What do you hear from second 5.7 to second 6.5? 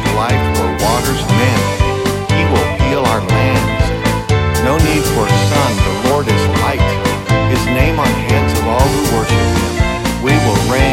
the Lord is